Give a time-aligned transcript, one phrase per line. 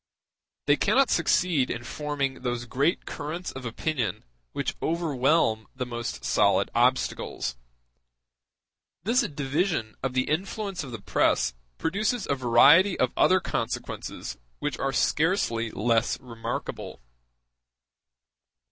[0.65, 6.71] They cannot succeed in forming those great currents of opinion which overwhelm the most solid
[6.73, 7.55] obstacles.
[9.03, 14.79] This division of the influence of the press produces a variety of other consequences which
[14.79, 16.99] are scarcely less remarkable.